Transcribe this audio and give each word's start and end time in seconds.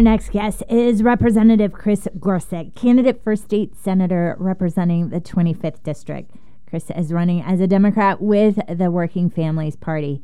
Our 0.00 0.04
next 0.04 0.32
guest 0.32 0.62
is 0.70 1.02
Representative 1.02 1.74
Chris 1.74 2.08
Gorsek, 2.18 2.74
candidate 2.74 3.22
for 3.22 3.36
state 3.36 3.76
senator 3.76 4.34
representing 4.38 5.10
the 5.10 5.20
25th 5.20 5.82
District. 5.82 6.30
Chris 6.66 6.90
is 6.96 7.12
running 7.12 7.42
as 7.42 7.60
a 7.60 7.66
Democrat 7.66 8.22
with 8.22 8.58
the 8.66 8.90
Working 8.90 9.28
Families 9.28 9.76
Party. 9.76 10.22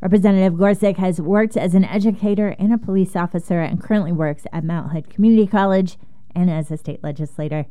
Representative 0.00 0.54
Gorsek 0.54 0.96
has 0.96 1.20
worked 1.20 1.56
as 1.56 1.76
an 1.76 1.84
educator 1.84 2.56
and 2.58 2.74
a 2.74 2.76
police 2.76 3.14
officer 3.14 3.60
and 3.60 3.80
currently 3.80 4.10
works 4.10 4.48
at 4.52 4.64
Mount 4.64 4.90
Hood 4.90 5.08
Community 5.08 5.46
College 5.46 5.96
and 6.34 6.50
as 6.50 6.72
a 6.72 6.76
state 6.76 7.04
legislator. 7.04 7.66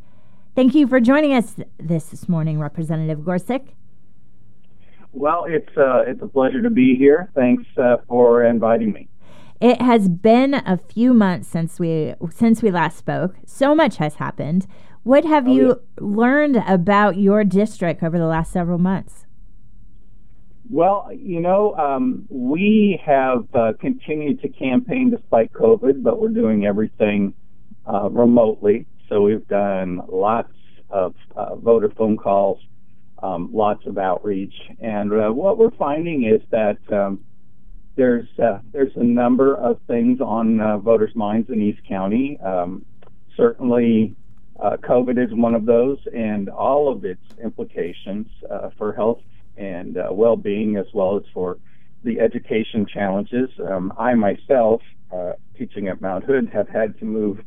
Thank 0.56 0.74
you 0.74 0.88
for 0.88 1.02
joining 1.02 1.34
us 1.34 1.56
this 1.78 2.30
morning, 2.30 2.58
Representative 2.58 3.20
Gorsek. 3.20 3.72
Well, 5.12 5.44
it's 5.46 5.76
uh, 5.76 6.04
it's 6.08 6.22
a 6.22 6.28
pleasure 6.28 6.62
to 6.62 6.70
be 6.70 6.96
here. 6.96 7.30
Thanks 7.36 7.66
uh, 7.78 7.98
for 8.08 8.46
inviting 8.46 8.94
me. 8.94 9.10
It 9.62 9.82
has 9.82 10.10
been 10.10 10.56
a 10.56 10.78
few 10.78 11.14
months 11.14 11.48
since 11.48 11.80
we 11.80 12.16
since 12.30 12.62
we 12.62 12.72
last 12.72 12.98
spoke. 12.98 13.36
So 13.46 13.74
much 13.74 13.98
has 13.98 14.16
happened. 14.16 14.68
What 15.04 15.26
have 15.26 15.48
oh, 15.48 15.54
you 15.54 15.68
yeah. 15.68 15.74
learned 16.00 16.58
about 16.68 17.18
your 17.18 17.44
district 17.44 18.04
over 18.04 18.18
the 18.18 18.26
last 18.26 18.52
several 18.52 18.78
months? 18.78 19.26
Well, 20.70 21.10
you 21.14 21.42
know, 21.42 21.76
um, 21.76 22.26
we 22.30 23.00
have 23.06 23.46
uh, 23.54 23.74
continued 23.80 24.42
to 24.42 24.50
campaign 24.50 25.12
despite 25.12 25.52
COVID, 25.52 26.04
but 26.04 26.20
we're 26.22 26.30
doing 26.30 26.66
everything 26.66 27.34
uh, 27.86 28.10
remotely. 28.10 28.86
So 29.10 29.22
we've 29.22 29.48
done 29.48 30.02
lots 30.08 30.54
of 30.90 31.16
uh, 31.36 31.56
voter 31.56 31.90
phone 31.90 32.16
calls, 32.16 32.60
um, 33.22 33.50
lots 33.54 33.86
of 33.86 33.98
outreach, 33.98 34.54
and 34.80 35.12
uh, 35.12 35.30
what 35.30 35.58
we're 35.58 35.72
finding 35.72 36.24
is 36.24 36.42
that 36.52 36.78
um, 36.92 37.24
there's 37.96 38.28
uh, 38.40 38.60
there's 38.72 38.96
a 38.96 39.04
number 39.04 39.56
of 39.56 39.80
things 39.88 40.20
on 40.20 40.60
uh, 40.60 40.78
voters' 40.78 41.16
minds 41.16 41.50
in 41.50 41.62
East 41.62 41.82
County. 41.88 42.40
Um, 42.40 42.86
certainly, 43.38 44.16
uh, 44.60 44.78
COVID 44.78 45.24
is 45.24 45.34
one 45.34 45.56
of 45.56 45.66
those, 45.66 46.00
and 46.14 46.50
all 46.50 46.92
of 46.92 47.06
its 47.06 47.22
implications 47.44 48.28
uh, 48.50 48.70
for 48.78 48.94
health 48.94 49.22
and 49.58 49.98
uh, 49.98 50.08
well-being, 50.12 50.78
as 50.78 50.88
well 50.94 51.18
as 51.18 51.24
for 51.34 51.58
the 52.04 52.20
education 52.20 52.86
challenges. 52.86 53.50
Um, 53.60 53.94
I 53.98 54.16
myself, 54.16 54.82
uh, 55.12 55.34
teaching 55.58 55.88
at 55.88 56.02
Mount 56.02 56.24
Hood, 56.24 56.50
have 56.52 56.68
had 56.68 56.98
to 57.00 57.06
move 57.06 57.40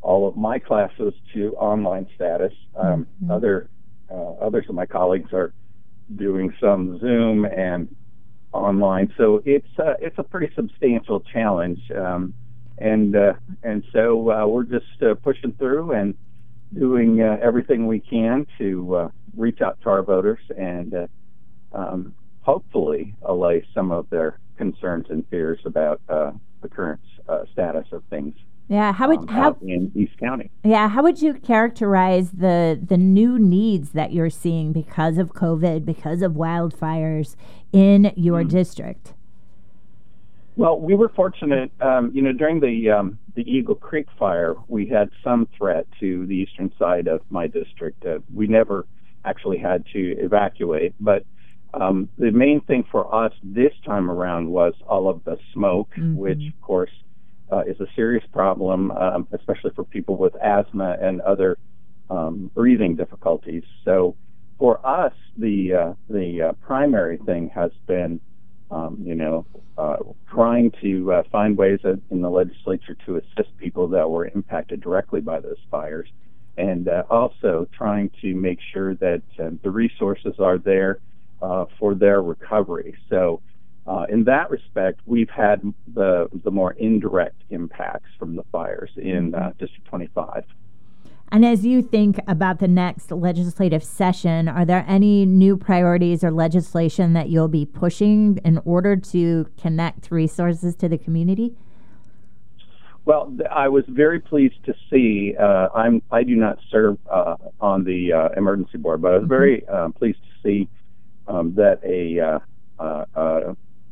all 0.00 0.28
of 0.28 0.36
my 0.36 0.58
classes 0.58 1.14
to 1.34 1.54
online 1.56 2.06
status. 2.14 2.52
Um, 2.76 3.06
mm-hmm. 3.22 3.30
Other 3.30 3.68
uh, 4.10 4.32
others 4.40 4.64
of 4.68 4.74
my 4.74 4.86
colleagues 4.86 5.32
are 5.32 5.52
doing 6.16 6.54
some 6.60 6.98
Zoom 6.98 7.44
and 7.44 7.94
online, 8.52 9.12
so 9.16 9.42
it's 9.44 9.78
uh, 9.78 9.94
it's 10.00 10.18
a 10.18 10.22
pretty 10.22 10.52
substantial 10.54 11.20
challenge, 11.20 11.80
um, 11.92 12.34
and 12.78 13.14
uh, 13.14 13.34
and 13.62 13.84
so 13.92 14.30
uh, 14.30 14.46
we're 14.46 14.64
just 14.64 15.02
uh, 15.02 15.14
pushing 15.14 15.52
through 15.52 15.92
and 15.92 16.14
doing 16.72 17.20
uh, 17.20 17.38
everything 17.42 17.86
we 17.86 18.00
can 18.00 18.46
to 18.58 18.94
uh, 18.94 19.08
reach 19.36 19.60
out 19.60 19.80
to 19.82 19.88
our 19.88 20.02
voters 20.02 20.40
and 20.56 21.08
um, 21.72 22.14
hopefully 22.42 23.14
allay 23.22 23.64
some 23.74 23.90
of 23.90 24.08
their 24.10 24.38
concerns 24.56 25.06
and 25.08 25.26
fears 25.28 25.58
about 25.64 26.00
the 26.08 26.68
current 26.68 27.00
status 27.52 27.86
of 27.92 28.02
things. 28.10 28.34
Yeah, 28.68 28.92
how 28.92 29.08
would 29.08 29.20
um, 29.20 29.28
how 29.28 29.56
in 29.62 29.90
East 29.94 30.18
County? 30.18 30.50
Yeah, 30.62 30.88
how 30.88 31.02
would 31.02 31.22
you 31.22 31.34
characterize 31.34 32.32
the 32.32 32.78
the 32.80 32.98
new 32.98 33.38
needs 33.38 33.90
that 33.90 34.12
you're 34.12 34.30
seeing 34.30 34.72
because 34.72 35.16
of 35.16 35.32
COVID, 35.32 35.86
because 35.86 36.20
of 36.20 36.32
wildfires 36.32 37.34
in 37.72 38.12
your 38.14 38.42
mm. 38.42 38.50
district? 38.50 39.14
Well, 40.56 40.78
we 40.78 40.94
were 40.94 41.08
fortunate. 41.08 41.70
Um, 41.80 42.10
you 42.12 42.20
know, 42.20 42.32
during 42.32 42.60
the 42.60 42.90
um, 42.90 43.18
the 43.34 43.50
Eagle 43.50 43.74
Creek 43.74 44.06
fire, 44.18 44.54
we 44.66 44.86
had 44.86 45.08
some 45.24 45.48
threat 45.56 45.86
to 46.00 46.26
the 46.26 46.34
eastern 46.34 46.70
side 46.78 47.06
of 47.06 47.20
my 47.30 47.46
district. 47.46 48.04
Uh, 48.04 48.18
we 48.34 48.48
never 48.48 48.86
actually 49.24 49.58
had 49.58 49.84
to 49.94 50.16
evacuate, 50.18 50.94
but 51.00 51.24
um, 51.74 52.08
the 52.18 52.30
main 52.30 52.60
thing 52.62 52.84
for 52.90 53.14
us 53.14 53.32
this 53.42 53.72
time 53.84 54.10
around 54.10 54.48
was 54.48 54.74
all 54.86 55.08
of 55.08 55.22
the 55.24 55.38
smoke, 55.52 55.90
mm-hmm. 55.96 56.16
which, 56.16 56.42
of 56.48 56.60
course, 56.60 56.90
uh, 57.50 57.62
is 57.66 57.80
a 57.80 57.86
serious 57.96 58.24
problem, 58.32 58.90
um, 58.92 59.26
especially 59.32 59.70
for 59.74 59.84
people 59.84 60.16
with 60.16 60.34
asthma 60.42 60.96
and 61.00 61.20
other 61.22 61.58
um, 62.10 62.50
breathing 62.54 62.96
difficulties. 62.96 63.64
So, 63.84 64.16
for 64.58 64.84
us, 64.84 65.12
the 65.36 65.74
uh, 65.74 65.92
the 66.08 66.48
uh, 66.48 66.52
primary 66.60 67.18
thing 67.18 67.50
has 67.54 67.70
been, 67.86 68.20
um, 68.70 68.98
you 69.04 69.14
know, 69.14 69.46
uh, 69.76 69.96
trying 70.28 70.72
to 70.82 71.12
uh, 71.12 71.22
find 71.30 71.56
ways 71.56 71.78
in 71.84 72.20
the 72.20 72.30
legislature 72.30 72.96
to 73.06 73.16
assist 73.16 73.56
people 73.56 73.86
that 73.88 74.08
were 74.08 74.26
impacted 74.26 74.80
directly 74.80 75.20
by 75.20 75.38
those 75.40 75.58
fires, 75.70 76.08
and 76.56 76.88
uh, 76.88 77.04
also 77.08 77.68
trying 77.72 78.10
to 78.20 78.34
make 78.34 78.58
sure 78.72 78.94
that 78.96 79.22
the 79.62 79.70
resources 79.70 80.34
are 80.40 80.58
there 80.58 80.98
for 81.78 81.94
their 81.94 82.20
recovery. 82.20 82.96
So 83.08 83.40
uh, 83.88 84.04
in 84.10 84.24
that 84.24 84.50
respect, 84.50 85.00
we've 85.06 85.30
had 85.30 85.62
the 85.94 86.28
the 86.44 86.50
more 86.50 86.72
indirect 86.72 87.42
impacts 87.48 88.10
from 88.18 88.36
the 88.36 88.42
fires 88.52 88.90
in 88.96 89.34
uh, 89.34 89.52
District 89.58 89.86
25. 89.86 90.44
And 91.30 91.44
as 91.44 91.64
you 91.64 91.82
think 91.82 92.18
about 92.26 92.58
the 92.58 92.68
next 92.68 93.10
legislative 93.10 93.82
session, 93.82 94.48
are 94.48 94.64
there 94.64 94.84
any 94.86 95.24
new 95.26 95.56
priorities 95.56 96.22
or 96.22 96.30
legislation 96.30 97.12
that 97.14 97.28
you'll 97.28 97.48
be 97.48 97.66
pushing 97.66 98.38
in 98.44 98.60
order 98.64 98.96
to 98.96 99.46
connect 99.60 100.10
resources 100.10 100.74
to 100.76 100.88
the 100.88 100.96
community? 100.96 101.54
Well, 103.04 103.34
I 103.50 103.68
was 103.68 103.84
very 103.88 104.20
pleased 104.20 104.62
to 104.66 104.74
see. 104.90 105.34
Uh, 105.38 105.68
I'm 105.74 106.02
I 106.10 106.24
do 106.24 106.36
not 106.36 106.58
serve 106.70 106.98
uh, 107.10 107.36
on 107.58 107.84
the 107.84 108.12
uh, 108.12 108.28
emergency 108.36 108.76
board, 108.76 109.00
but 109.00 109.12
I 109.12 109.14
was 109.14 109.20
mm-hmm. 109.22 109.28
very 109.30 109.66
uh, 109.66 109.88
pleased 109.90 110.18
to 110.18 110.42
see 110.42 110.68
um, 111.26 111.54
that 111.54 111.80
a 111.84 112.42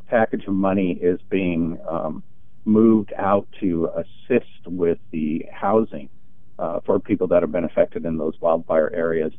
package 0.09 0.45
of 0.47 0.55
money 0.55 0.93
is 0.93 1.21
being 1.31 1.79
um, 1.89 2.23
moved 2.65 3.13
out 3.17 3.47
to 3.61 3.89
assist 3.97 4.67
with 4.67 4.99
the 5.13 5.47
housing 5.53 6.09
uh, 6.59 6.81
for 6.85 6.99
people 6.99 7.29
that 7.29 7.43
have 7.43 7.53
been 7.53 7.65
affected 7.65 8.05
in 8.05 8.19
those 8.19 8.35
wildfire 8.41 8.91
areas. 8.95 9.33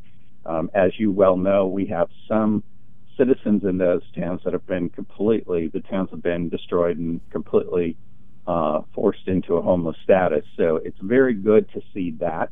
Um, 0.46 0.70
as 0.74 0.92
you 0.98 1.12
well 1.12 1.36
know, 1.36 1.66
we 1.66 1.86
have 1.86 2.08
some 2.26 2.62
citizens 3.16 3.64
in 3.64 3.78
those 3.78 4.02
towns 4.16 4.40
that 4.44 4.52
have 4.52 4.66
been 4.66 4.88
completely, 4.88 5.68
the 5.68 5.80
towns 5.80 6.10
have 6.10 6.22
been 6.22 6.48
destroyed 6.48 6.96
and 6.96 7.20
completely 7.30 7.96
uh, 8.46 8.80
forced 8.94 9.26
into 9.26 9.56
a 9.56 9.62
homeless 9.62 9.96
status. 10.04 10.44
So 10.56 10.76
it's 10.76 10.98
very 11.02 11.34
good 11.34 11.68
to 11.72 11.82
see 11.92 12.12
that. 12.20 12.50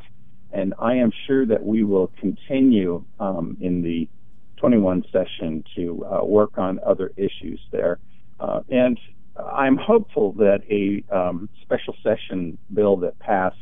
And 0.53 0.75
I 0.79 0.95
am 0.95 1.13
sure 1.27 1.47
that 1.47 1.65
we 1.65 1.85
will 1.85 2.11
continue 2.21 3.05
um, 3.19 3.57
in 3.61 3.83
the 3.83 4.09
21 4.57 5.05
session 5.13 5.65
to 5.75 6.05
uh, 6.05 6.25
work 6.25 6.59
on 6.59 6.81
other 6.85 7.13
issues 7.17 7.61
there. 7.71 7.99
Uh, 8.41 8.61
and 8.69 8.99
I'm 9.39 9.77
hopeful 9.77 10.33
that 10.33 10.61
a 10.71 11.05
um, 11.15 11.49
special 11.63 11.95
session 12.03 12.59
bill 12.73 12.97
that 12.99 13.19
passed 13.19 13.57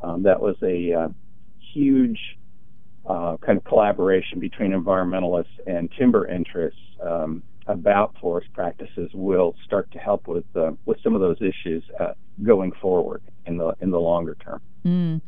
um, 0.00 0.24
that 0.24 0.40
was 0.40 0.56
a 0.62 0.92
uh, 0.92 1.08
huge 1.72 2.18
uh, 3.06 3.36
kind 3.38 3.56
of 3.56 3.64
collaboration 3.64 4.40
between 4.40 4.72
environmentalists 4.72 5.46
and 5.66 5.90
timber 5.96 6.26
interests 6.26 6.80
um, 7.02 7.42
about 7.66 8.16
forest 8.20 8.48
practices 8.52 9.10
will 9.14 9.54
start 9.64 9.90
to 9.92 9.98
help 9.98 10.28
with 10.28 10.44
uh, 10.56 10.72
with 10.84 10.98
some 11.02 11.14
of 11.14 11.20
those 11.20 11.38
issues 11.40 11.84
uh, 12.00 12.12
going 12.42 12.72
forward 12.80 13.22
in 13.46 13.56
the 13.58 13.74
in 13.80 13.90
the 13.90 14.00
longer 14.00 14.36
term. 14.42 14.60
Mm 14.84 15.20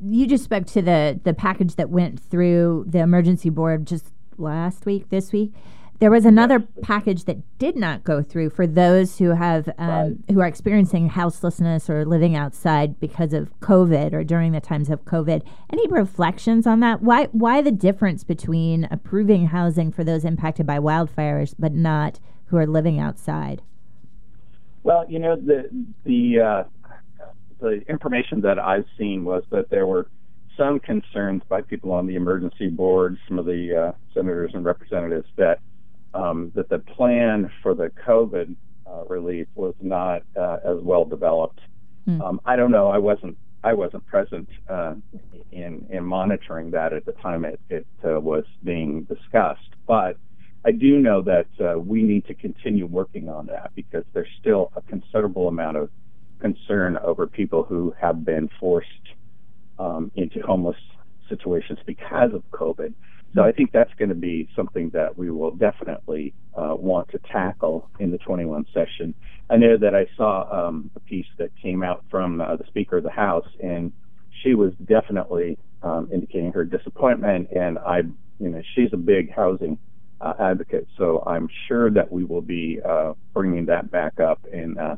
you 0.00 0.26
just 0.26 0.44
spoke 0.44 0.66
to 0.66 0.82
the 0.82 1.20
the 1.22 1.34
package 1.34 1.76
that 1.76 1.90
went 1.90 2.20
through 2.20 2.84
the 2.88 2.98
emergency 2.98 3.50
board 3.50 3.86
just 3.86 4.12
last 4.38 4.86
week, 4.86 5.08
this 5.10 5.32
week. 5.32 5.52
There 6.00 6.10
was 6.10 6.24
another 6.24 6.60
package 6.80 7.24
that 7.24 7.58
did 7.58 7.76
not 7.76 8.04
go 8.04 8.22
through 8.22 8.50
for 8.50 8.66
those 8.66 9.18
who 9.18 9.30
have 9.34 9.68
um, 9.76 9.88
right. 9.88 10.16
who 10.30 10.40
are 10.40 10.46
experiencing 10.46 11.10
houselessness 11.10 11.90
or 11.90 12.06
living 12.06 12.34
outside 12.34 12.98
because 12.98 13.34
of 13.34 13.58
COVID 13.60 14.14
or 14.14 14.24
during 14.24 14.52
the 14.52 14.62
times 14.62 14.88
of 14.88 15.04
COVID. 15.04 15.42
Any 15.70 15.86
reflections 15.88 16.66
on 16.66 16.80
that? 16.80 17.02
Why 17.02 17.26
why 17.32 17.60
the 17.60 17.70
difference 17.70 18.24
between 18.24 18.88
approving 18.90 19.48
housing 19.48 19.92
for 19.92 20.02
those 20.02 20.24
impacted 20.24 20.66
by 20.66 20.78
wildfires 20.78 21.54
but 21.58 21.74
not 21.74 22.18
who 22.46 22.56
are 22.56 22.66
living 22.66 22.98
outside? 22.98 23.60
Well, 24.82 25.04
you 25.06 25.18
know 25.18 25.36
the 25.36 25.68
the 26.04 26.40
uh, 26.40 26.64
the 27.60 27.82
information 27.88 28.40
that 28.42 28.58
I've 28.58 28.86
seen 28.98 29.24
was 29.24 29.42
that 29.50 29.70
there 29.70 29.86
were 29.86 30.08
some 30.56 30.80
concerns 30.80 31.42
by 31.48 31.62
people 31.62 31.92
on 31.92 32.06
the 32.06 32.16
emergency 32.16 32.68
board, 32.68 33.18
some 33.28 33.38
of 33.38 33.46
the 33.46 33.76
uh, 33.76 33.92
senators 34.14 34.50
and 34.54 34.64
representatives 34.64 35.28
that 35.36 35.60
um, 36.12 36.50
that 36.54 36.68
the 36.68 36.80
plan 36.80 37.50
for 37.62 37.74
the 37.74 37.90
COVID 38.06 38.56
uh, 38.86 39.04
relief 39.08 39.46
was 39.54 39.74
not 39.80 40.22
uh, 40.36 40.58
as 40.64 40.78
well 40.82 41.04
developed. 41.04 41.60
Mm. 42.08 42.20
Um, 42.20 42.40
I 42.44 42.56
don't 42.56 42.72
know. 42.72 42.88
I 42.88 42.98
wasn't. 42.98 43.36
I 43.62 43.74
wasn't 43.74 44.06
present 44.06 44.48
uh, 44.68 44.94
in 45.52 45.86
in 45.90 46.04
monitoring 46.04 46.70
that 46.72 46.92
at 46.92 47.04
the 47.04 47.12
time 47.12 47.44
it, 47.44 47.60
it 47.68 47.86
uh, 48.04 48.18
was 48.20 48.44
being 48.64 49.04
discussed, 49.04 49.70
but 49.86 50.16
I 50.64 50.72
do 50.72 50.98
know 50.98 51.22
that 51.22 51.46
uh, 51.58 51.78
we 51.78 52.02
need 52.02 52.26
to 52.26 52.34
continue 52.34 52.86
working 52.86 53.28
on 53.28 53.46
that 53.46 53.70
because 53.74 54.04
there's 54.12 54.28
still 54.38 54.72
a 54.76 54.82
considerable 54.82 55.48
amount 55.48 55.78
of 55.78 55.90
concern 56.40 56.98
over 56.98 57.26
people 57.26 57.64
who 57.64 57.94
have 58.00 58.24
been 58.24 58.48
forced 58.58 58.88
um, 59.78 60.10
into 60.14 60.40
homeless 60.40 60.76
situations 61.28 61.78
because 61.86 62.32
of 62.34 62.42
COVID. 62.52 62.92
So 63.34 63.42
I 63.42 63.52
think 63.52 63.70
that's 63.72 63.92
going 63.98 64.08
to 64.08 64.14
be 64.14 64.48
something 64.56 64.90
that 64.90 65.16
we 65.16 65.30
will 65.30 65.52
definitely 65.52 66.34
uh, 66.56 66.74
want 66.76 67.08
to 67.10 67.18
tackle 67.30 67.88
in 68.00 68.10
the 68.10 68.18
21 68.18 68.66
session. 68.74 69.14
I 69.48 69.56
know 69.56 69.76
that 69.78 69.94
I 69.94 70.06
saw 70.16 70.68
um, 70.68 70.90
a 70.96 71.00
piece 71.00 71.26
that 71.38 71.50
came 71.62 71.82
out 71.82 72.04
from 72.10 72.40
uh, 72.40 72.56
the 72.56 72.64
Speaker 72.66 72.96
of 72.96 73.04
the 73.04 73.10
House, 73.10 73.46
and 73.62 73.92
she 74.42 74.54
was 74.54 74.72
definitely 74.84 75.58
um, 75.82 76.08
indicating 76.12 76.52
her 76.52 76.64
disappointment. 76.64 77.48
And 77.54 77.78
I, 77.78 77.98
you 78.38 78.48
know, 78.48 78.62
she's 78.74 78.92
a 78.92 78.96
big 78.96 79.32
housing 79.32 79.78
uh, 80.20 80.34
advocate, 80.38 80.88
so 80.98 81.22
I'm 81.26 81.48
sure 81.68 81.90
that 81.90 82.10
we 82.10 82.24
will 82.24 82.42
be 82.42 82.80
uh, 82.86 83.14
bringing 83.32 83.66
that 83.66 83.90
back 83.90 84.20
up 84.20 84.44
in 84.52 84.76
uh, 84.76 84.96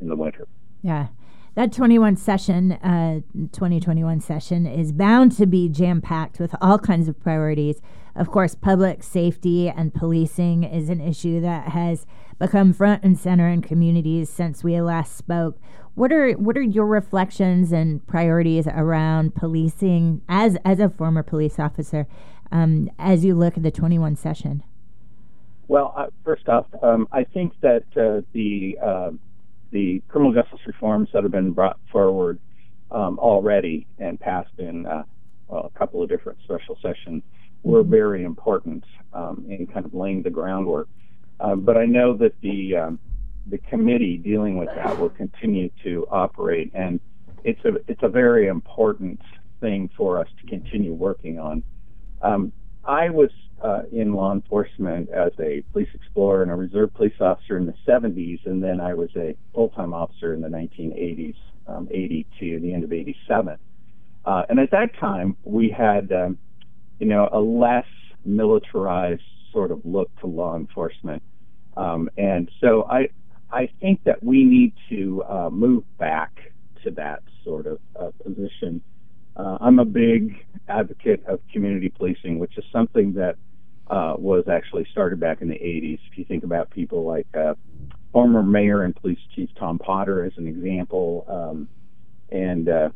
in 0.00 0.08
the 0.08 0.16
winter. 0.16 0.46
Yeah 0.82 1.08
that 1.54 1.72
21 1.72 2.16
session, 2.16 2.72
uh, 2.72 3.20
2021 3.52 4.20
session, 4.20 4.66
is 4.66 4.90
bound 4.90 5.32
to 5.32 5.46
be 5.46 5.68
jam 5.68 6.00
packed 6.00 6.38
with 6.38 6.54
all 6.62 6.78
kinds 6.78 7.08
of 7.08 7.20
priorities. 7.20 7.82
Of 8.16 8.30
course, 8.30 8.54
public 8.54 9.02
safety 9.02 9.68
and 9.68 9.92
policing 9.92 10.64
is 10.64 10.88
an 10.88 11.00
issue 11.00 11.40
that 11.40 11.68
has 11.68 12.06
become 12.38 12.72
front 12.72 13.02
and 13.04 13.18
center 13.18 13.48
in 13.48 13.60
communities 13.60 14.30
since 14.30 14.64
we 14.64 14.80
last 14.80 15.16
spoke. 15.16 15.58
What 15.94 16.10
are 16.10 16.32
what 16.32 16.56
are 16.56 16.62
your 16.62 16.86
reflections 16.86 17.70
and 17.70 18.06
priorities 18.06 18.66
around 18.66 19.34
policing 19.34 20.22
as 20.28 20.56
as 20.64 20.80
a 20.80 20.88
former 20.88 21.22
police 21.22 21.58
officer 21.58 22.06
um, 22.50 22.90
as 22.98 23.26
you 23.26 23.34
look 23.34 23.58
at 23.58 23.62
the 23.62 23.70
21 23.70 24.16
session? 24.16 24.62
Well, 25.68 25.94
uh, 25.96 26.06
first 26.24 26.48
off, 26.48 26.66
um, 26.82 27.08
I 27.12 27.24
think 27.24 27.52
that 27.60 27.84
uh, 27.94 28.22
the 28.32 28.78
uh, 28.82 29.10
the 29.72 30.02
criminal 30.08 30.32
justice 30.32 30.60
reforms 30.66 31.08
that 31.12 31.22
have 31.24 31.32
been 31.32 31.52
brought 31.52 31.78
forward 31.90 32.38
um, 32.90 33.18
already 33.18 33.86
and 33.98 34.20
passed 34.20 34.52
in 34.58 34.86
uh, 34.86 35.02
well, 35.48 35.70
a 35.74 35.78
couple 35.78 36.02
of 36.02 36.08
different 36.08 36.38
special 36.44 36.78
sessions 36.80 37.22
were 37.62 37.82
mm-hmm. 37.82 37.90
very 37.90 38.24
important 38.24 38.84
um, 39.12 39.44
in 39.48 39.66
kind 39.66 39.84
of 39.84 39.94
laying 39.94 40.22
the 40.22 40.30
groundwork. 40.30 40.88
Uh, 41.40 41.54
but 41.56 41.76
I 41.76 41.86
know 41.86 42.16
that 42.18 42.40
the 42.40 42.76
um, 42.76 42.98
the 43.46 43.58
committee 43.58 44.16
dealing 44.16 44.56
with 44.56 44.68
that 44.76 44.98
will 44.98 45.10
continue 45.10 45.68
to 45.82 46.06
operate, 46.10 46.70
and 46.74 47.00
it's 47.42 47.64
a 47.64 47.74
it's 47.88 48.02
a 48.02 48.08
very 48.08 48.46
important 48.46 49.20
thing 49.60 49.90
for 49.96 50.18
us 50.18 50.28
to 50.40 50.46
continue 50.46 50.92
working 50.92 51.38
on. 51.38 51.62
Um, 52.20 52.52
I 52.84 53.10
was 53.10 53.30
uh, 53.62 53.82
in 53.92 54.12
law 54.12 54.32
enforcement 54.32 55.08
as 55.10 55.32
a 55.38 55.62
police 55.72 55.88
explorer 55.94 56.42
and 56.42 56.50
a 56.50 56.54
reserve 56.54 56.92
police 56.94 57.14
officer 57.20 57.56
in 57.56 57.66
the 57.66 57.74
70s, 57.86 58.44
and 58.44 58.62
then 58.62 58.80
I 58.80 58.94
was 58.94 59.10
a 59.16 59.36
full-time 59.54 59.94
officer 59.94 60.34
in 60.34 60.40
the 60.40 60.48
1980s, 60.48 61.36
um, 61.68 61.88
80 61.90 62.26
to 62.40 62.60
the 62.60 62.74
end 62.74 62.84
of 62.84 62.92
87. 62.92 63.56
Uh, 64.24 64.42
and 64.48 64.58
at 64.58 64.70
that 64.72 64.96
time, 64.98 65.36
we 65.44 65.70
had, 65.70 66.10
um, 66.12 66.38
you 66.98 67.06
know, 67.06 67.28
a 67.32 67.38
less 67.38 67.86
militarized 68.24 69.22
sort 69.52 69.70
of 69.70 69.80
look 69.84 70.10
to 70.20 70.26
law 70.26 70.56
enforcement. 70.56 71.22
Um, 71.76 72.10
and 72.16 72.50
so 72.60 72.86
I, 72.90 73.08
I 73.50 73.68
think 73.80 74.02
that 74.04 74.22
we 74.22 74.44
need 74.44 74.72
to 74.88 75.22
uh, 75.24 75.50
move 75.50 75.84
back 75.98 76.52
to 76.84 76.90
that 76.92 77.22
sort 77.44 77.66
of 77.66 77.78
uh, 77.98 78.10
position. 78.24 78.82
Uh, 79.36 79.58
I'm 79.60 79.78
a 79.78 79.84
big 79.84 80.44
advocate 80.68 81.24
of 81.26 81.40
community 81.52 81.88
policing, 81.88 82.38
which 82.38 82.58
is 82.58 82.64
something 82.72 83.14
that 83.14 83.36
uh, 83.88 84.14
was 84.18 84.44
actually 84.48 84.86
started 84.90 85.20
back 85.20 85.42
in 85.42 85.48
the 85.48 85.54
80s. 85.54 85.98
If 86.10 86.18
you 86.18 86.24
think 86.24 86.44
about 86.44 86.70
people 86.70 87.04
like 87.04 87.26
uh, 87.34 87.54
former 88.12 88.42
mayor 88.42 88.82
and 88.82 88.94
police 88.94 89.18
chief 89.34 89.50
Tom 89.58 89.78
Potter 89.78 90.24
as 90.24 90.32
an 90.36 90.46
example, 90.46 91.24
um, 91.28 91.68
and 92.30 92.68
uh, 92.68 92.88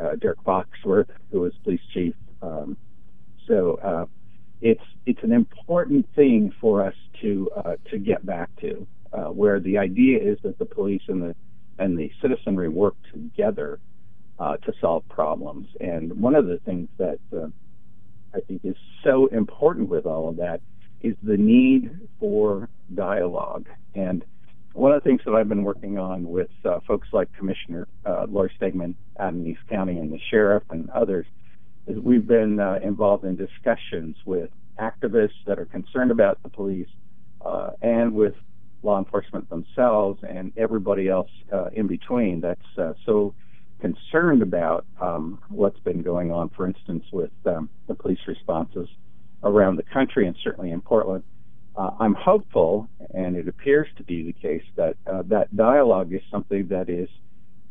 uh, 0.00 0.16
Derrick 0.16 0.42
Foxworth, 0.44 1.08
who 1.30 1.40
was 1.40 1.52
police 1.62 1.80
chief. 1.92 2.14
Um, 2.42 2.76
so 3.46 3.78
uh, 3.82 4.06
it's 4.60 4.84
it's 5.06 5.22
an 5.22 5.32
important 5.32 6.06
thing 6.14 6.52
for 6.60 6.82
us 6.82 6.94
to 7.20 7.50
uh, 7.56 7.76
to 7.90 7.98
get 7.98 8.24
back 8.24 8.48
to, 8.60 8.86
uh, 9.12 9.24
where 9.26 9.60
the 9.60 9.78
idea 9.78 10.18
is 10.18 10.38
that 10.42 10.58
the 10.58 10.64
police 10.64 11.02
and 11.08 11.22
the 11.22 11.34
and 11.78 11.98
the 11.98 12.10
citizenry 12.22 12.68
work 12.68 12.94
together 13.12 13.80
uh, 14.38 14.56
to 14.58 14.72
solve 14.80 15.06
problems. 15.08 15.68
And 15.80 16.20
one 16.20 16.34
of 16.34 16.46
the 16.46 16.58
things 16.58 16.88
that 16.98 17.18
uh, 17.36 17.48
I 18.34 18.40
think 18.40 18.62
is 18.64 18.76
so 19.02 19.26
important 19.26 19.88
with 19.88 20.06
all 20.06 20.28
of 20.28 20.36
that 20.36 20.60
is 21.02 21.14
the 21.22 21.36
need 21.36 22.08
for 22.18 22.68
dialogue. 22.94 23.66
And 23.94 24.24
one 24.72 24.92
of 24.92 25.02
the 25.02 25.08
things 25.08 25.20
that 25.24 25.34
I've 25.34 25.48
been 25.48 25.62
working 25.62 25.98
on 25.98 26.24
with 26.24 26.50
uh, 26.64 26.80
folks 26.86 27.08
like 27.12 27.32
Commissioner 27.34 27.86
uh, 28.04 28.26
Lori 28.28 28.50
Stegmann 28.60 28.94
out 29.18 29.32
in 29.32 29.46
East 29.46 29.60
County 29.68 29.98
and 29.98 30.12
the 30.12 30.18
sheriff 30.30 30.64
and 30.70 30.90
others 30.90 31.26
is 31.86 31.98
we've 31.98 32.26
been 32.26 32.58
uh, 32.58 32.78
involved 32.82 33.24
in 33.24 33.36
discussions 33.36 34.16
with 34.24 34.50
activists 34.80 35.44
that 35.46 35.58
are 35.58 35.66
concerned 35.66 36.10
about 36.10 36.42
the 36.42 36.48
police 36.48 36.88
uh, 37.44 37.70
and 37.82 38.14
with 38.14 38.34
law 38.82 38.98
enforcement 38.98 39.48
themselves 39.48 40.22
and 40.28 40.52
everybody 40.56 41.08
else 41.08 41.30
uh, 41.52 41.66
in 41.72 41.86
between 41.86 42.40
that's 42.40 42.78
uh, 42.78 42.92
so 43.06 43.34
concerned 43.84 44.40
about 44.40 44.86
um, 44.98 45.38
what's 45.50 45.78
been 45.80 46.00
going 46.00 46.32
on, 46.32 46.48
for 46.56 46.66
instance, 46.66 47.04
with 47.12 47.30
um, 47.44 47.68
the 47.86 47.94
police 47.94 48.18
responses 48.26 48.88
around 49.42 49.76
the 49.76 49.82
country 49.82 50.26
and 50.26 50.34
certainly 50.42 50.70
in 50.70 50.80
Portland. 50.80 51.22
Uh, 51.76 51.90
I'm 52.00 52.14
hopeful, 52.14 52.88
and 53.12 53.36
it 53.36 53.46
appears 53.46 53.88
to 53.98 54.02
be 54.02 54.24
the 54.24 54.32
case, 54.32 54.62
that 54.76 54.96
uh, 55.06 55.22
that 55.26 55.54
dialogue 55.54 56.14
is 56.14 56.22
something 56.30 56.68
that 56.68 56.88
is 56.88 57.10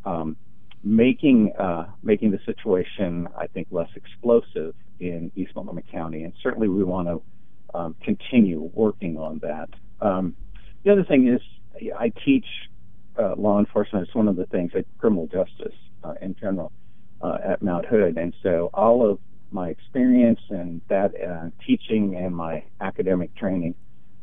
um, 0.05 0.37
making 0.83 1.53
uh, 1.57 1.87
making 2.03 2.29
the 2.29 2.39
situation, 2.45 3.27
I 3.35 3.47
think, 3.47 3.69
less 3.71 3.89
explosive 3.95 4.75
in 4.99 5.31
East 5.35 5.55
Multnomah 5.55 5.81
County, 5.91 6.23
and 6.25 6.33
certainly 6.43 6.67
we 6.67 6.83
want 6.83 7.07
to 7.07 7.21
um, 7.73 7.95
continue 8.03 8.69
working 8.75 9.17
on 9.17 9.39
that. 9.39 9.69
Um, 9.99 10.35
the 10.83 10.91
other 10.91 11.05
thing 11.05 11.27
is, 11.27 11.41
I 11.97 12.11
teach 12.23 12.45
uh, 13.17 13.33
law 13.35 13.57
enforcement. 13.57 14.05
It's 14.05 14.15
one 14.15 14.27
of 14.27 14.35
the 14.35 14.45
things 14.45 14.73
at 14.75 14.85
criminal 14.99 15.25
justice, 15.25 15.73
uh, 16.03 16.13
in 16.21 16.35
general 16.39 16.71
uh, 17.21 17.37
at 17.43 17.61
Mount 17.61 17.85
Hood. 17.85 18.17
And 18.17 18.33
so 18.43 18.69
all 18.73 19.09
of 19.09 19.19
my 19.51 19.69
experience 19.69 20.39
and 20.49 20.81
that 20.89 21.11
uh, 21.21 21.49
teaching 21.65 22.15
and 22.15 22.35
my 22.35 22.63
academic 22.81 23.35
training 23.35 23.75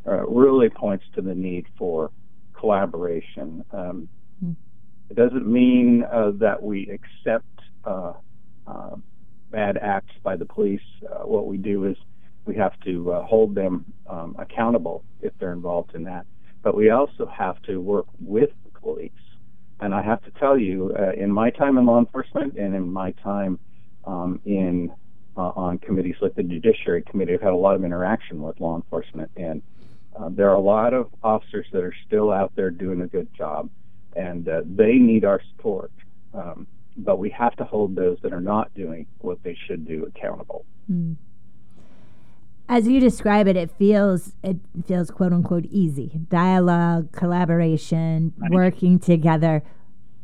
uh, 0.06 0.26
really 0.26 0.68
points 0.68 1.04
to 1.14 1.22
the 1.22 1.34
need 1.34 1.66
for 1.78 2.10
collaboration. 2.52 3.64
Um, 3.72 4.08
mm. 4.44 4.56
It 5.08 5.16
doesn't 5.16 5.46
mean 5.46 6.04
uh, 6.10 6.32
that 6.36 6.62
we 6.62 6.90
accept 6.90 7.44
uh, 7.84 8.14
bad 9.50 9.76
acts 9.76 10.12
by 10.22 10.36
the 10.36 10.44
police. 10.44 10.80
Uh, 11.04 11.26
what 11.26 11.46
we 11.46 11.56
do 11.56 11.84
is 11.84 11.96
we 12.46 12.56
have 12.56 12.78
to 12.80 13.12
uh, 13.12 13.22
hold 13.24 13.54
them 13.54 13.84
um, 14.08 14.36
accountable 14.38 15.04
if 15.20 15.32
they're 15.38 15.52
involved 15.52 15.94
in 15.94 16.04
that. 16.04 16.26
But 16.62 16.76
we 16.76 16.90
also 16.90 17.26
have 17.26 17.60
to 17.62 17.78
work 17.80 18.06
with 18.20 18.50
the 18.64 18.80
police 18.80 19.12
and 19.80 19.94
I 19.94 20.02
have 20.02 20.22
to 20.24 20.30
tell 20.32 20.58
you, 20.58 20.94
uh, 20.98 21.12
in 21.12 21.30
my 21.30 21.50
time 21.50 21.78
in 21.78 21.86
law 21.86 21.98
enforcement 21.98 22.56
and 22.56 22.74
in 22.74 22.92
my 22.92 23.12
time 23.12 23.58
um, 24.04 24.40
in 24.44 24.92
uh, 25.36 25.52
on 25.56 25.78
committees 25.78 26.16
like 26.20 26.34
the 26.34 26.42
Judiciary 26.42 27.02
Committee, 27.02 27.34
I've 27.34 27.40
had 27.40 27.52
a 27.52 27.56
lot 27.56 27.74
of 27.76 27.84
interaction 27.84 28.42
with 28.42 28.60
law 28.60 28.76
enforcement, 28.76 29.30
and 29.36 29.62
uh, 30.18 30.28
there 30.30 30.50
are 30.50 30.56
a 30.56 30.60
lot 30.60 30.92
of 30.92 31.08
officers 31.22 31.66
that 31.72 31.82
are 31.82 31.94
still 32.06 32.30
out 32.30 32.52
there 32.56 32.70
doing 32.70 33.00
a 33.00 33.06
good 33.06 33.32
job, 33.34 33.70
and 34.16 34.48
uh, 34.48 34.62
they 34.64 34.94
need 34.94 35.24
our 35.24 35.40
support. 35.50 35.92
Um, 36.34 36.66
but 36.96 37.18
we 37.18 37.30
have 37.30 37.56
to 37.56 37.64
hold 37.64 37.94
those 37.94 38.18
that 38.22 38.32
are 38.32 38.40
not 38.40 38.74
doing 38.74 39.06
what 39.20 39.42
they 39.42 39.56
should 39.66 39.86
do 39.86 40.04
accountable. 40.04 40.66
Mm 40.90 41.16
as 42.70 42.86
you 42.86 43.00
describe 43.00 43.48
it, 43.48 43.56
it 43.56 43.68
feels 43.68 44.36
it 44.44 44.56
feels 44.86 45.10
quote 45.10 45.32
unquote 45.32 45.66
easy. 45.66 46.20
Dialogue, 46.28 47.10
collaboration, 47.10 48.32
right. 48.38 48.50
working 48.52 49.00
together. 49.00 49.64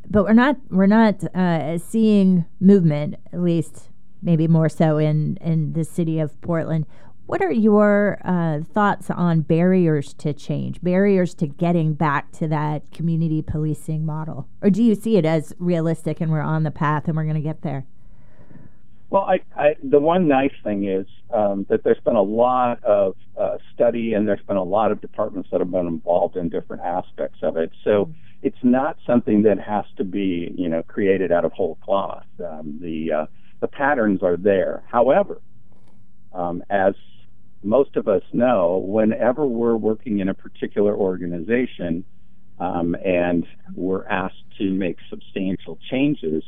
But 0.09 0.25
we're 0.25 0.33
not 0.33 0.57
we're 0.71 0.87
not 0.87 1.25
uh, 1.35 1.77
seeing 1.79 2.45
movement, 2.61 3.17
at 3.33 3.41
least 3.41 3.91
maybe 4.23 4.47
more 4.47 4.69
so 4.69 4.97
in 4.97 5.39
in 5.41 5.73
the 5.73 5.83
city 5.85 6.21
of 6.21 6.41
Portland. 6.41 6.87
What 7.27 7.43
are 7.43 7.51
your 7.51 8.21
uh, 8.25 8.61
thoughts 8.61 9.11
on 9.11 9.41
barriers 9.41 10.15
to 10.15 10.33
change, 10.33 10.81
barriers 10.81 11.35
to 11.35 11.49
getting 11.49 11.95
back 11.95 12.31
to 12.33 12.47
that 12.47 12.93
community 12.93 13.43
policing 13.43 14.07
model? 14.07 14.47
Or 14.63 14.71
do 14.71 14.85
you 14.85 14.95
see 14.95 15.17
it 15.17 15.25
as 15.25 15.53
realistic 15.59 16.21
and 16.21 16.31
we're 16.31 16.41
on 16.41 16.63
the 16.63 16.71
path 16.71 17.09
and 17.09 17.17
we're 17.17 17.25
going 17.25 17.35
to 17.35 17.41
get 17.41 17.63
there? 17.63 17.85
Well, 19.11 19.23
I, 19.23 19.41
I, 19.57 19.75
the 19.83 19.99
one 19.99 20.29
nice 20.29 20.53
thing 20.63 20.85
is 20.85 21.07
um, 21.33 21.67
that 21.69 21.83
there's 21.85 22.01
been 22.05 22.17
a 22.17 22.23
lot 22.23 22.83
of 22.85 23.15
uh, 23.39 23.59
study 23.75 24.15
and 24.15 24.27
there's 24.27 24.43
been 24.47 24.57
a 24.57 24.63
lot 24.63 24.93
of 24.93 25.01
departments 25.01 25.49
that 25.51 25.61
have 25.61 25.71
been 25.71 25.87
involved 25.87 26.37
in 26.37 26.49
different 26.49 26.83
aspects 26.83 27.39
of 27.43 27.57
it. 27.57 27.71
So 27.85 28.13
it's 28.43 28.57
not 28.63 28.97
something 29.07 29.43
that 29.43 29.59
has 29.59 29.85
to 29.97 30.05
be, 30.05 30.55
you 30.57 30.69
know, 30.69 30.83
created 30.83 31.33
out 31.33 31.45
of 31.45 31.53
whole 31.53 31.77
cloth. 31.77 32.27
Um, 32.45 32.79
the 32.81 33.13
uh, 33.13 33.27
the 33.61 33.69
patterns 33.69 34.23
are 34.23 34.37
there. 34.37 34.85
However, 34.87 35.41
um, 36.33 36.63
as 36.71 36.95
most 37.63 37.97
of 37.97 38.07
us 38.07 38.23
know, 38.33 38.79
whenever 38.87 39.47
we're 39.47 39.77
working 39.77 40.21
in 40.21 40.29
a 40.29 40.35
particular 40.35 40.95
organization, 40.95 42.05
um, 42.59 42.95
and 43.05 43.47
we're 43.75 44.07
asked 44.07 44.45
to 44.59 44.71
make 44.71 44.99
substantial 45.11 45.79
changes. 45.91 46.45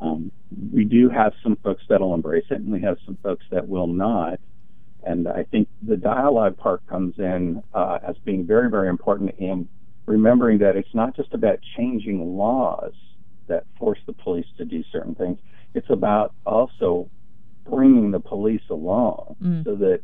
Um, 0.00 0.30
we 0.72 0.84
do 0.84 1.08
have 1.08 1.32
some 1.42 1.56
folks 1.56 1.82
that'll 1.88 2.14
embrace 2.14 2.46
it, 2.50 2.60
and 2.60 2.72
we 2.72 2.80
have 2.82 2.98
some 3.04 3.18
folks 3.22 3.44
that 3.50 3.68
will 3.68 3.86
not. 3.86 4.40
And 5.04 5.28
I 5.28 5.44
think 5.44 5.68
the 5.82 5.96
dialogue 5.96 6.56
part 6.56 6.86
comes 6.86 7.18
in 7.18 7.62
uh, 7.74 7.98
as 8.06 8.16
being 8.24 8.46
very, 8.46 8.70
very 8.70 8.88
important 8.88 9.34
in 9.38 9.68
remembering 10.06 10.58
that 10.58 10.76
it's 10.76 10.94
not 10.94 11.14
just 11.16 11.34
about 11.34 11.58
changing 11.76 12.36
laws 12.36 12.92
that 13.46 13.64
force 13.78 13.98
the 14.06 14.12
police 14.12 14.46
to 14.58 14.64
do 14.64 14.82
certain 14.90 15.14
things. 15.14 15.38
It's 15.74 15.90
about 15.90 16.34
also 16.44 17.10
bringing 17.68 18.10
the 18.10 18.20
police 18.20 18.62
along 18.70 19.36
mm. 19.42 19.64
so 19.64 19.74
that 19.76 20.00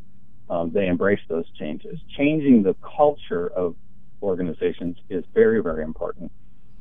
um, 0.50 0.70
they 0.72 0.86
embrace 0.86 1.20
those 1.28 1.46
changes. 1.58 1.98
Changing 2.16 2.62
the 2.62 2.74
culture 2.96 3.48
of 3.48 3.76
organizations 4.22 4.96
is 5.08 5.24
very, 5.32 5.62
very 5.62 5.82
important. 5.82 6.30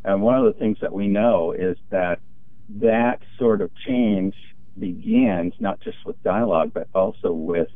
And 0.04 0.22
one 0.22 0.36
of 0.36 0.46
the 0.46 0.60
things 0.60 0.78
that 0.82 0.92
we 0.92 1.08
know 1.08 1.54
is 1.54 1.78
that 1.90 2.20
that 2.70 3.20
sort 3.38 3.62
of 3.62 3.72
change 3.88 4.36
begins 4.80 5.54
not 5.60 5.80
just 5.82 5.98
with 6.06 6.22
dialogue, 6.24 6.72
but 6.74 6.88
also 6.94 7.32
with 7.32 7.68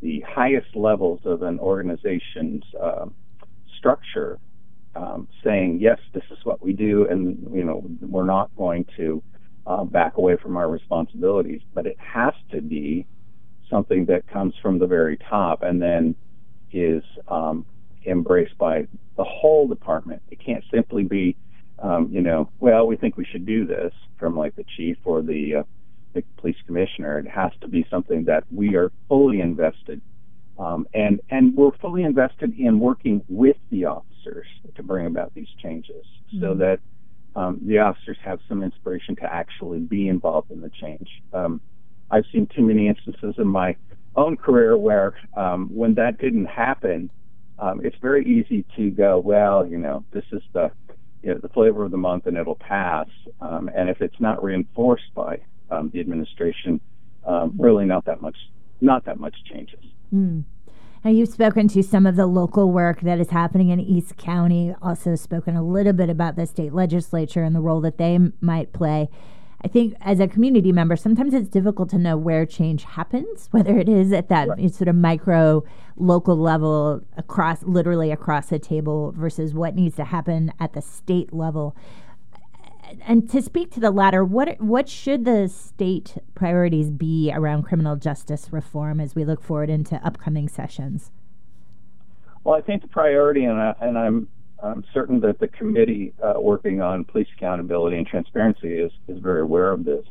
the 0.00 0.24
highest 0.28 0.74
levels 0.74 1.20
of 1.24 1.42
an 1.42 1.58
organization's 1.58 2.62
uh, 2.80 3.06
structure 3.78 4.38
um, 4.94 5.28
saying, 5.42 5.78
yes, 5.80 5.98
this 6.12 6.22
is 6.30 6.38
what 6.44 6.62
we 6.62 6.72
do, 6.72 7.06
and 7.08 7.48
you 7.52 7.64
know 7.64 7.82
we're 8.00 8.24
not 8.24 8.50
going 8.56 8.86
to 8.96 9.22
uh, 9.66 9.84
back 9.84 10.16
away 10.16 10.36
from 10.36 10.56
our 10.56 10.70
responsibilities. 10.70 11.60
But 11.72 11.86
it 11.86 11.96
has 11.98 12.34
to 12.52 12.60
be 12.60 13.06
something 13.68 14.06
that 14.06 14.26
comes 14.26 14.54
from 14.62 14.78
the 14.78 14.86
very 14.86 15.16
top 15.16 15.62
and 15.62 15.80
then 15.82 16.14
is 16.70 17.02
um, 17.28 17.66
embraced 18.06 18.56
by 18.58 18.86
the 19.16 19.24
whole 19.24 19.66
department. 19.66 20.22
It 20.30 20.38
can't 20.44 20.64
simply 20.72 21.04
be, 21.04 21.36
um, 21.84 22.08
you 22.10 22.22
know, 22.22 22.48
well, 22.60 22.86
we 22.86 22.96
think 22.96 23.18
we 23.18 23.26
should 23.26 23.44
do 23.44 23.66
this 23.66 23.92
from 24.18 24.34
like 24.34 24.56
the 24.56 24.64
chief 24.76 24.96
or 25.04 25.20
the 25.20 25.56
uh, 25.56 25.62
the 26.14 26.22
police 26.38 26.56
commissioner. 26.66 27.18
It 27.18 27.28
has 27.28 27.52
to 27.60 27.68
be 27.68 27.86
something 27.90 28.24
that 28.24 28.44
we 28.50 28.74
are 28.74 28.90
fully 29.06 29.40
invested, 29.40 30.00
um, 30.58 30.88
and 30.94 31.20
and 31.28 31.54
we're 31.54 31.76
fully 31.76 32.02
invested 32.02 32.58
in 32.58 32.80
working 32.80 33.22
with 33.28 33.58
the 33.70 33.84
officers 33.84 34.46
to 34.74 34.82
bring 34.82 35.04
about 35.04 35.34
these 35.34 35.48
changes, 35.62 36.06
mm-hmm. 36.28 36.40
so 36.40 36.54
that 36.54 36.80
um, 37.36 37.60
the 37.66 37.80
officers 37.80 38.16
have 38.24 38.40
some 38.48 38.62
inspiration 38.62 39.14
to 39.16 39.30
actually 39.30 39.80
be 39.80 40.08
involved 40.08 40.50
in 40.50 40.62
the 40.62 40.70
change. 40.70 41.08
Um, 41.34 41.60
I've 42.10 42.24
seen 42.32 42.46
too 42.46 42.62
many 42.62 42.88
instances 42.88 43.34
in 43.36 43.46
my 43.46 43.76
own 44.16 44.38
career 44.38 44.78
where 44.78 45.14
um, 45.36 45.68
when 45.68 45.94
that 45.94 46.16
didn't 46.16 46.46
happen, 46.46 47.10
um, 47.58 47.82
it's 47.84 47.96
very 48.00 48.24
easy 48.24 48.64
to 48.76 48.90
go, 48.90 49.18
well, 49.18 49.66
you 49.66 49.76
know, 49.78 50.04
this 50.12 50.24
is 50.32 50.42
the 50.54 50.70
you 51.24 51.32
know, 51.32 51.38
the 51.40 51.48
flavor 51.48 51.84
of 51.84 51.90
the 51.90 51.96
month 51.96 52.26
and 52.26 52.36
it'll 52.36 52.54
pass. 52.54 53.08
Um, 53.40 53.70
and 53.74 53.88
if 53.88 54.02
it's 54.02 54.20
not 54.20 54.44
reinforced 54.44 55.14
by 55.14 55.40
um, 55.70 55.90
the 55.92 56.00
administration, 56.00 56.80
um, 57.26 57.54
really 57.58 57.86
not 57.86 58.04
that 58.04 58.20
much 58.20 58.36
not 58.80 59.06
that 59.06 59.18
much 59.18 59.34
changes. 59.50 59.80
Mm. 60.12 60.44
Now, 61.04 61.10
you've 61.10 61.28
spoken 61.28 61.68
to 61.68 61.82
some 61.82 62.06
of 62.06 62.16
the 62.16 62.26
local 62.26 62.70
work 62.70 63.00
that 63.02 63.18
is 63.20 63.30
happening 63.30 63.68
in 63.70 63.78
East 63.80 64.16
County, 64.16 64.74
also 64.82 65.14
spoken 65.14 65.54
a 65.54 65.62
little 65.62 65.92
bit 65.92 66.10
about 66.10 66.36
the 66.36 66.46
state 66.46 66.72
legislature 66.72 67.42
and 67.42 67.54
the 67.54 67.60
role 67.60 67.80
that 67.82 67.98
they 67.98 68.14
m- 68.14 68.32
might 68.40 68.72
play. 68.72 69.08
I 69.64 69.68
think 69.68 69.94
as 70.02 70.20
a 70.20 70.28
community 70.28 70.72
member, 70.72 70.94
sometimes 70.94 71.32
it's 71.32 71.48
difficult 71.48 71.88
to 71.90 71.98
know 71.98 72.18
where 72.18 72.44
change 72.44 72.84
happens, 72.84 73.48
whether 73.50 73.78
it 73.78 73.88
is 73.88 74.12
at 74.12 74.28
that 74.28 74.48
right. 74.48 74.74
sort 74.74 74.88
of 74.88 74.94
micro 74.94 75.64
local 75.96 76.36
level 76.36 77.00
across 77.16 77.62
literally 77.62 78.10
across 78.10 78.52
a 78.52 78.58
table 78.58 79.12
versus 79.16 79.54
what 79.54 79.74
needs 79.74 79.96
to 79.96 80.04
happen 80.04 80.52
at 80.60 80.74
the 80.74 80.82
state 80.82 81.32
level 81.32 81.74
and 83.06 83.28
to 83.30 83.42
speak 83.42 83.70
to 83.72 83.80
the 83.80 83.90
latter, 83.90 84.24
what 84.24 84.60
what 84.60 84.88
should 84.88 85.24
the 85.24 85.48
state 85.48 86.16
priorities 86.34 86.90
be 86.90 87.32
around 87.34 87.64
criminal 87.64 87.96
justice 87.96 88.52
reform 88.52 89.00
as 89.00 89.14
we 89.14 89.24
look 89.24 89.42
forward 89.42 89.70
into 89.70 89.96
upcoming 90.04 90.48
sessions? 90.48 91.10
Well, 92.42 92.56
I 92.56 92.60
think 92.60 92.82
the 92.82 92.88
priority, 92.88 93.44
and, 93.44 93.58
I, 93.58 93.74
and 93.80 93.98
I'm 93.98 94.28
I'm 94.64 94.84
certain 94.94 95.20
that 95.20 95.38
the 95.38 95.48
committee 95.48 96.14
uh, 96.22 96.40
working 96.40 96.80
on 96.80 97.04
police 97.04 97.28
accountability 97.36 97.96
and 97.96 98.06
transparency 98.06 98.78
is 98.78 98.92
is 99.08 99.18
very 99.18 99.42
aware 99.42 99.70
of 99.70 99.84
this. 99.84 100.04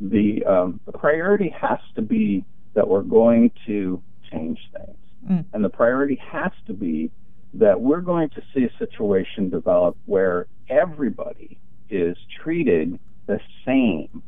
The, 0.00 0.44
um, 0.44 0.80
the 0.86 0.92
priority 0.92 1.54
has 1.60 1.78
to 1.94 2.02
be 2.02 2.44
that 2.74 2.88
we're 2.88 3.02
going 3.02 3.52
to 3.66 4.02
change 4.30 4.58
things, 4.72 4.96
mm. 5.30 5.44
and 5.52 5.64
the 5.64 5.68
priority 5.68 6.16
has 6.16 6.50
to 6.66 6.72
be 6.72 7.10
that 7.54 7.80
we're 7.80 8.00
going 8.00 8.28
to 8.30 8.42
see 8.52 8.64
a 8.64 8.78
situation 8.78 9.48
develop 9.48 9.96
where 10.06 10.46
everybody 10.68 11.58
is 11.88 12.16
treated 12.42 12.98
the 13.26 13.38
same, 13.64 14.22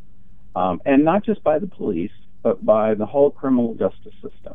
um, 0.55 0.81
and 0.87 1.05
not 1.05 1.25
just 1.25 1.43
by 1.43 1.59
the 1.59 1.67
police, 1.67 2.13
but 2.43 2.65
by 2.65 2.95
the 2.95 3.05
whole 3.05 3.31
criminal 3.31 3.75
justice 3.75 4.15
system. 4.23 4.55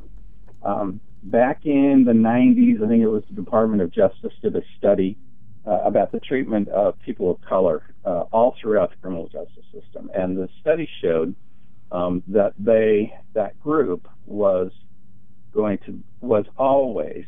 Um, 0.63 1.01
back 1.24 1.66
in 1.66 2.04
the 2.06 2.13
90s, 2.13 2.84
I 2.84 2.88
think 2.88 3.04
it 3.04 3.08
was 3.08 3.24
the 3.30 3.36
Department 3.36 3.82
of 3.82 3.92
Justice 3.92 4.34
did 4.42 4.56
a 4.56 4.62
study 4.78 5.18
uh, 5.66 5.82
about 5.84 6.12
the 6.12 6.20
treatment 6.20 6.70
of 6.70 7.00
people 7.01 7.32
of 7.32 7.42
color 7.42 7.84
uh, 8.06 8.24
all 8.32 8.56
throughout 8.60 8.90
the 8.90 8.96
criminal 8.98 9.28
justice 9.28 9.66
system, 9.72 10.10
and 10.13 10.36
the 10.36 10.50
study 10.60 10.90
showed 11.01 11.36
um, 11.92 12.24
that 12.28 12.54
they 12.58 13.13
that 13.34 13.60
group 13.60 14.08
was 14.25 14.72
going 15.54 15.78
to 15.86 16.00
was 16.22 16.46
always 16.58 17.25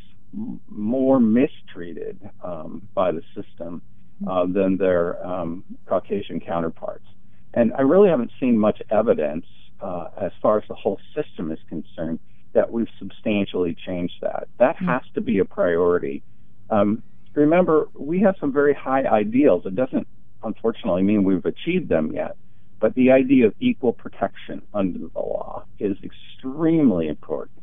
more 0.67 1.19
mistreated 1.19 2.17
um, 2.43 2.88
by 2.95 3.12
the 3.12 3.21
system 3.35 3.81
uh, 4.27 4.45
than 4.47 4.77
their 4.77 5.23
um, 5.25 5.63
Caucasian 5.85 6.39
counterparts. 6.39 7.05
And 7.53 7.71
I 7.73 7.81
really 7.81 8.09
haven't 8.09 8.31
seen 8.39 8.57
much 8.57 8.81
evidence 8.89 9.45
uh, 9.79 10.07
as 10.19 10.31
far 10.41 10.57
as 10.57 10.63
the 10.67 10.73
whole 10.73 11.00
system 11.13 11.51
is 11.51 11.59
concerned 11.69 12.19
that 12.53 12.72
we've 12.72 12.88
substantially 13.00 13.75
changed 13.86 14.15
that. 14.22 14.48
That 14.60 14.75
mm-hmm. 14.75 14.88
has 14.88 15.01
to 15.15 15.22
be 15.22 15.39
a 15.39 15.45
priority. 15.45 16.24
Um, 16.69 17.03
remember, 17.33 17.89
we 17.93 18.19
have 18.22 18.36
some 18.39 18.51
very 18.51 18.74
high 18.74 19.03
ideals. 19.03 19.65
It 19.65 19.75
doesn't, 19.75 20.07
unfortunately, 20.43 21.03
mean 21.03 21.24
we've 21.24 21.45
achieved 21.45 21.89
them 21.89 22.12
yet. 22.13 22.38
But 22.79 22.95
the 22.95 23.12
idea 23.12 23.48
of 23.48 23.53
equal 23.60 23.93
protection 23.93 24.62
under 24.74 25.00
the 25.00 25.19
law 25.19 25.63
is 25.79 25.98
extremely 26.03 27.07
important. 27.07 27.62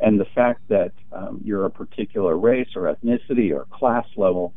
And 0.00 0.20
the 0.20 0.26
fact 0.34 0.60
that 0.68 0.92
um, 1.12 1.40
you're 1.44 1.64
a 1.64 1.70
particular 1.70 2.36
race 2.36 2.68
or 2.74 2.92
ethnicity 2.94 3.54
or 3.54 3.66
class 3.70 4.06
level 4.16 4.52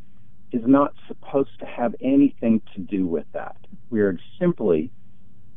is 0.51 0.61
not 0.65 0.93
supposed 1.07 1.57
to 1.59 1.65
have 1.65 1.95
anything 2.01 2.61
to 2.73 2.81
do 2.81 3.05
with 3.05 3.25
that. 3.33 3.55
We 3.89 4.01
are 4.01 4.17
simply, 4.39 4.91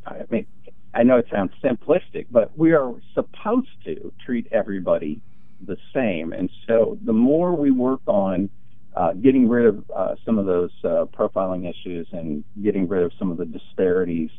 I 0.05 0.21
mean, 0.29 0.45
I 0.93 1.03
know 1.03 1.17
it 1.17 1.27
sounds 1.31 1.51
simplistic, 1.63 2.27
but 2.29 2.57
we 2.57 2.73
are 2.73 2.93
supposed 3.13 3.83
to 3.85 4.13
treat 4.25 4.47
everybody 4.51 5.21
the 5.65 5.77
same. 5.93 6.33
And 6.33 6.49
so 6.67 6.97
the 7.03 7.13
more 7.13 7.55
we 7.55 7.71
work 7.71 8.01
on 8.05 8.49
uh, 8.95 9.13
getting 9.13 9.49
rid 9.49 9.65
of 9.65 9.91
uh, 9.95 10.15
some 10.25 10.37
of 10.37 10.45
those 10.45 10.71
uh, 10.83 11.05
profiling 11.17 11.69
issues 11.69 12.07
and 12.11 12.43
getting 12.61 12.87
rid 12.87 13.03
of 13.03 13.11
some 13.17 13.31
of 13.31 13.37
the 13.37 13.45
disparities 13.45 14.29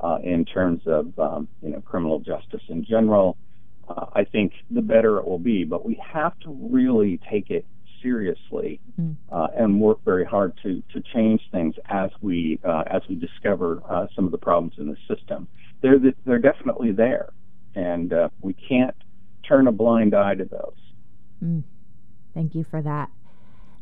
uh, 0.00 0.18
in 0.22 0.44
terms 0.44 0.82
of 0.86 1.18
um, 1.18 1.48
you 1.62 1.70
know 1.70 1.80
criminal 1.80 2.20
justice 2.20 2.62
in 2.68 2.84
general, 2.84 3.36
uh, 3.88 4.06
I 4.12 4.24
think 4.24 4.52
the 4.70 4.82
better 4.82 5.18
it 5.18 5.26
will 5.26 5.38
be. 5.38 5.64
But 5.64 5.84
we 5.84 6.00
have 6.12 6.38
to 6.40 6.50
really 6.70 7.18
take 7.30 7.50
it 7.50 7.66
seriously 8.02 8.80
mm. 9.00 9.16
uh, 9.32 9.48
and 9.56 9.80
work 9.80 10.04
very 10.04 10.24
hard 10.24 10.52
to 10.62 10.82
to 10.92 11.02
change 11.14 11.40
things 11.50 11.74
as 11.88 12.10
we 12.20 12.60
uh, 12.64 12.84
as 12.86 13.02
we 13.08 13.16
discover 13.16 13.82
uh, 13.88 14.06
some 14.14 14.26
of 14.26 14.30
the 14.30 14.38
problems 14.38 14.74
in 14.78 14.88
the 14.88 14.96
system. 15.08 15.48
They're 15.84 15.98
they're 16.24 16.38
definitely 16.38 16.92
there, 16.92 17.34
and 17.74 18.10
uh, 18.10 18.30
we 18.40 18.54
can't 18.54 18.96
turn 19.46 19.66
a 19.68 19.72
blind 19.72 20.14
eye 20.14 20.34
to 20.34 20.46
those. 20.46 20.78
Mm. 21.44 21.64
Thank 22.32 22.54
you 22.54 22.64
for 22.64 22.80
that. 22.80 23.10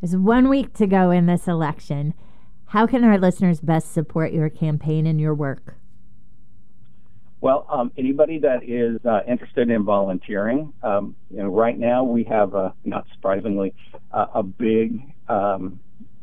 There's 0.01 0.17
one 0.17 0.49
week 0.49 0.75
to 0.75 0.89
go 0.89 1.13
in 1.13 1.27
this 1.27 1.47
election. 1.47 2.15
How 2.67 2.89
can 2.89 3.05
our 3.05 3.19
listeners 3.19 3.61
best 3.61 3.93
support 3.93 4.33
your 4.33 4.51
campaign 4.51 5.07
and 5.07 5.21
your 5.21 5.33
work? 5.33 5.77
Well, 7.41 7.67
um, 7.71 7.93
anybody 7.97 8.41
that 8.41 8.65
is 8.65 8.99
uh, 9.07 9.21
interested 9.29 9.71
in 9.71 9.85
volunteering, 9.85 10.73
um, 10.83 11.15
you 11.31 11.39
know, 11.39 11.51
right 11.51 11.79
now 11.79 12.03
we 12.03 12.25
have, 12.25 12.55
a, 12.55 12.75
not 12.85 13.07
surprisingly, 13.15 13.75
uh, 14.11 14.27
a 14.35 14.43
big 14.43 15.03
um, 15.29 15.79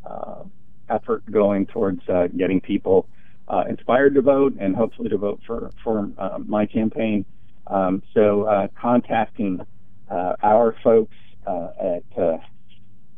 uh, 0.06 0.44
effort 0.90 1.24
going 1.32 1.68
towards 1.68 2.02
uh, 2.10 2.28
getting 2.36 2.60
people 2.60 3.08
uh, 3.50 3.64
inspired 3.68 4.16
to 4.16 4.22
vote 4.22 4.56
and 4.60 4.76
hopefully 4.76 5.10
to 5.10 5.18
vote 5.18 5.42
for 5.46 5.72
for 5.84 6.10
uh, 6.18 6.38
my 6.40 6.66
campaign. 6.66 7.26
Um, 7.68 8.02
so, 8.14 8.70
contacting 8.80 9.62
our 10.10 10.76
folks 10.84 11.16
at 11.48 12.04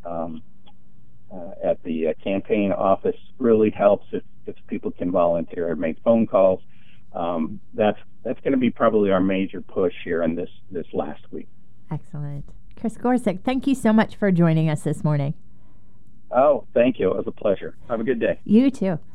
um, 0.06 0.42
at 1.64 1.82
the 1.84 2.14
campaign 2.24 2.72
office 2.72 3.16
really 3.38 3.70
helps 3.70 4.06
if, 4.12 4.24
if 4.46 4.56
people 4.68 4.92
can 4.92 5.12
volunteer 5.12 5.72
and 5.72 5.80
make 5.80 5.98
phone 6.04 6.28
calls 6.28 6.62
um, 7.14 7.60
that's 7.74 8.00
that's 8.24 8.40
going 8.42 8.52
to 8.52 8.58
be 8.58 8.70
probably 8.70 9.12
our 9.12 9.20
major 9.20 9.62
push 9.62 9.94
here 10.04 10.24
in 10.24 10.36
this 10.36 10.50
this 10.70 10.86
last 10.94 11.22
week. 11.32 11.48
Excellent, 11.90 12.46
Chris 12.80 12.98
Gorsek. 12.98 13.44
Thank 13.44 13.68
you 13.68 13.76
so 13.76 13.92
much 13.92 14.16
for 14.16 14.32
joining 14.32 14.70
us 14.70 14.84
this 14.84 15.04
morning. 15.04 15.34
Oh, 16.32 16.66
thank 16.74 17.00
you. 17.00 17.12
It 17.12 17.18
was 17.18 17.28
a 17.28 17.32
pleasure. 17.32 17.76
Have 17.90 18.00
a 18.00 18.04
good 18.04 18.20
day. 18.20 18.40
You 18.46 18.72
too. 18.72 19.00